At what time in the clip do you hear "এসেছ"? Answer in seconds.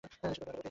0.53-0.59